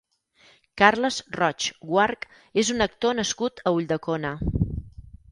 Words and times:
Carles 0.81 1.17
Roig 1.35 1.67
Guarch 1.91 2.25
és 2.61 2.71
un 2.75 2.85
actor 2.85 3.15
nascut 3.19 3.61
a 3.65 3.75
Ulldecona. 3.81 4.33